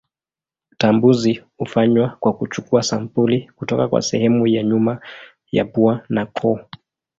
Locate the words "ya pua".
5.51-6.05